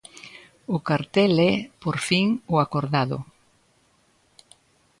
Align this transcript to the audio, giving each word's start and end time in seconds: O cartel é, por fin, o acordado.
O 0.75 0.77
cartel 0.87 1.33
é, 1.51 1.53
por 1.81 1.97
fin, 2.07 2.25
o 2.53 2.55
acordado. 2.65 3.17